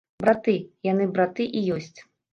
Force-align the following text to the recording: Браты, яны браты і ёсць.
Браты, 0.21 0.55
яны 0.91 1.05
браты 1.17 1.47
і 1.61 1.63
ёсць. 1.77 1.95